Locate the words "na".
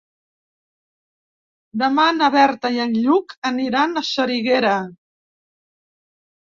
2.21-2.31